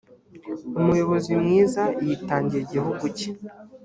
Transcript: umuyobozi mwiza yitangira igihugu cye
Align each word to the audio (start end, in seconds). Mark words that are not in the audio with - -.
umuyobozi 0.79 1.31
mwiza 1.41 1.83
yitangira 2.05 2.61
igihugu 2.65 3.05
cye 3.17 3.29